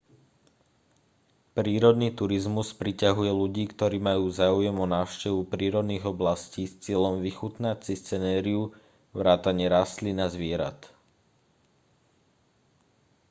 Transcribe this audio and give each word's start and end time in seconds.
prírodný 1.57 2.09
turizmus 2.19 2.69
priťahuje 2.81 3.29
ľudí 3.41 3.63
ktorí 3.73 3.97
majú 4.09 4.23
záujem 4.41 4.73
o 4.73 4.85
návštevu 4.95 5.41
prírodných 5.53 6.03
oblastí 6.13 6.63
s 6.67 6.73
cieľom 6.83 7.15
vychutnať 7.27 7.77
si 7.85 7.93
scenériu 8.01 8.61
vrátane 9.19 9.65
rastlín 9.77 10.17
a 10.17 10.25
zvierat 10.35 10.79